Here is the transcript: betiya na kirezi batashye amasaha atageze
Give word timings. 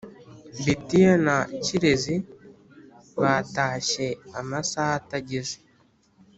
betiya 0.63 1.13
na 1.25 1.37
kirezi 1.63 2.15
batashye 3.21 4.07
amasaha 4.39 4.91
atageze 4.99 5.55